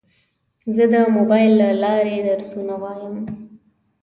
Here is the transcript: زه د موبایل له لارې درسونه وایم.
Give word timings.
زه 0.75 0.83
د 0.93 0.95
موبایل 1.15 1.51
له 1.61 1.69
لارې 1.83 2.17
درسونه 2.29 2.73
وایم. 2.81 3.15